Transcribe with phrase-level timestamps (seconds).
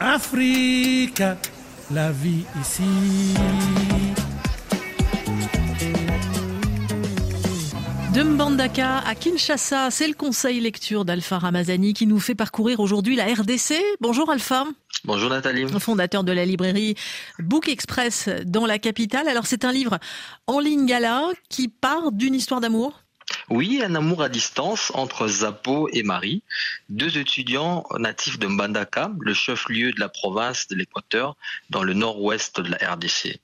[0.00, 1.22] Afrique,
[1.90, 2.82] la vie ici.
[8.14, 13.16] De Mbandaka à Kinshasa, c'est le conseil lecture d'Alpha Ramazani qui nous fait parcourir aujourd'hui
[13.16, 13.74] la RDC.
[14.00, 14.64] Bonjour Alpha.
[15.04, 15.66] Bonjour Nathalie.
[15.78, 16.94] Fondateur de la librairie
[17.38, 19.28] Book Express dans la capitale.
[19.28, 19.98] Alors c'est un livre
[20.46, 23.05] en ligne gala qui part d'une histoire d'amour
[23.48, 26.42] oui, un amour à distance entre Zapo et Marie,
[26.88, 31.36] deux étudiants natifs de Mbandaka, le chef-lieu de la province de l'Équateur,
[31.70, 33.38] dans le nord-ouest de la RDC.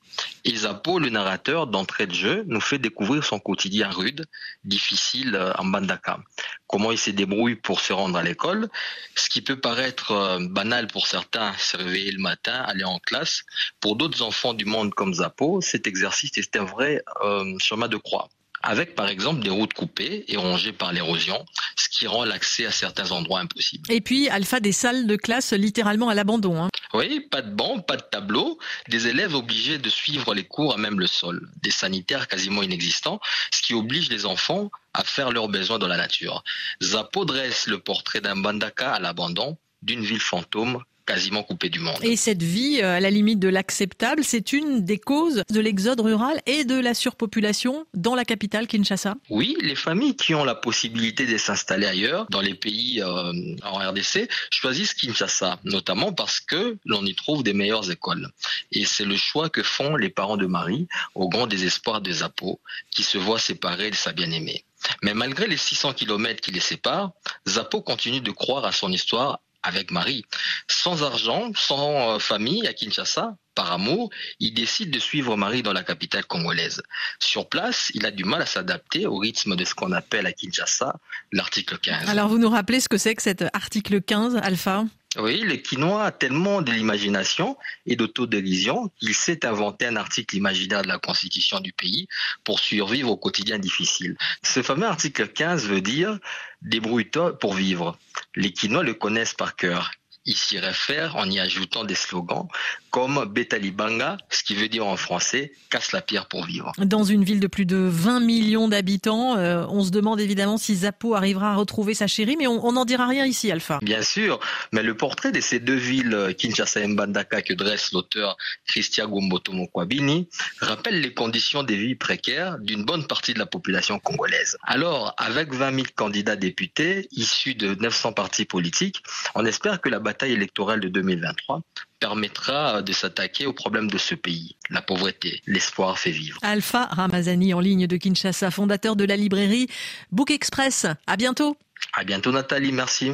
[0.44, 4.26] Et Zapo, le narrateur d'entrée de jeu, nous fait découvrir son quotidien rude,
[4.64, 6.18] difficile euh, en Mbandaka.
[6.66, 8.68] Comment il se débrouille pour se rendre à l'école,
[9.14, 13.44] ce qui peut paraître euh, banal pour certains, se réveiller le matin, aller en classe.
[13.78, 17.96] Pour d'autres enfants du monde comme Zapo, cet exercice est un vrai euh, chemin de
[17.96, 18.28] croix
[18.62, 21.44] avec par exemple des routes coupées et rongées par l'érosion,
[21.76, 23.90] ce qui rend l'accès à certains endroits impossible.
[23.90, 26.62] Et puis, Alpha, des salles de classe littéralement à l'abandon.
[26.62, 26.68] Hein.
[26.94, 28.58] Oui, pas de banc, pas de tableau,
[28.88, 33.20] des élèves obligés de suivre les cours à même le sol, des sanitaires quasiment inexistants,
[33.52, 36.44] ce qui oblige les enfants à faire leurs besoins dans la nature.
[36.82, 41.98] Zapo dresse le portrait d'un bandaka à l'abandon, d'une ville fantôme quasiment coupé du monde.
[42.02, 46.00] Et cette vie, euh, à la limite de l'acceptable, c'est une des causes de l'exode
[46.00, 50.54] rural et de la surpopulation dans la capitale Kinshasa Oui, les familles qui ont la
[50.54, 56.78] possibilité de s'installer ailleurs, dans les pays euh, en RDC, choisissent Kinshasa, notamment parce que
[56.86, 58.30] l'on y trouve des meilleures écoles.
[58.70, 62.60] Et c'est le choix que font les parents de Marie, au grand désespoir de Zapo,
[62.90, 64.64] qui se voit séparé de sa bien-aimée.
[65.02, 67.12] Mais malgré les 600 kilomètres qui les séparent,
[67.46, 70.24] Zapo continue de croire à son histoire avec Marie.
[70.68, 74.10] Sans argent, sans euh, famille à Kinshasa, par amour,
[74.40, 76.82] il décide de suivre Marie dans la capitale congolaise.
[77.18, 80.32] Sur place, il a du mal à s'adapter au rythme de ce qu'on appelle à
[80.32, 80.96] Kinshasa
[81.32, 82.08] l'article 15.
[82.08, 84.84] Alors vous nous rappelez ce que c'est que cet article 15, Alpha?
[85.18, 90.80] Oui, le quinoa a tellement de l'imagination et d'autodérision qu'il s'est inventé un article imaginaire
[90.80, 92.08] de la constitution du pays
[92.44, 94.16] pour survivre au quotidien difficile.
[94.42, 96.18] Ce fameux article 15 veut dire
[96.62, 97.98] débrouille-toi pour vivre.
[98.34, 99.92] Les Quinois le connaissent par cœur
[100.24, 102.46] il s'y réfère en y ajoutant des slogans
[102.90, 106.72] comme Betalibanga, ce qui veut dire en français casse la pierre pour vivre.
[106.78, 110.76] Dans une ville de plus de 20 millions d'habitants, euh, on se demande évidemment si
[110.76, 113.78] Zappo arrivera à retrouver sa chérie, mais on n'en dira rien ici, Alpha.
[113.80, 114.38] Bien sûr,
[114.72, 119.08] mais le portrait de ces deux villes, euh, Kinshasa et Mbandaka, que dresse l'auteur Christian
[119.08, 120.28] Gomboto Mokwabini,
[120.60, 124.58] rappelle les conditions de vie précaires d'une bonne partie de la population congolaise.
[124.64, 129.02] Alors, avec 20 000 candidats députés issus de 900 partis politiques,
[129.34, 131.62] on espère que la bataille électorale de 2023
[131.98, 134.56] permettra de s'attaquer aux problèmes de ce pays.
[134.68, 136.38] La pauvreté, l'espoir fait vivre.
[136.42, 139.68] Alpha Ramazani en ligne de Kinshasa, fondateur de la librairie
[140.10, 140.86] Book Express.
[141.06, 141.56] À bientôt.
[141.94, 143.12] À bientôt Nathalie, merci.